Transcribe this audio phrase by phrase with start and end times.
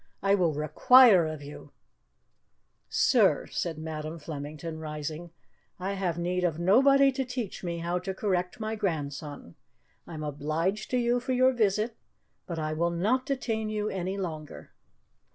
[0.23, 1.73] I will require of you"
[3.09, 5.29] "Sir," said Madam Flemington, rising,
[5.79, 9.53] "I have need of nobody to teach me how to correct my grandson.
[10.07, 11.97] I am obliged to you for your visit,
[12.47, 14.71] but I will not detain you longer."